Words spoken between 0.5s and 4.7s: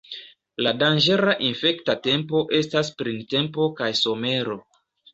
La danĝera infekta tempo estas printempo kaj somero.